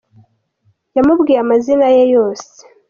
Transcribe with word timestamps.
Yamubwiye 0.95 1.39
amazina 1.43 1.87
ye 1.95 2.03
yose. 2.15 2.49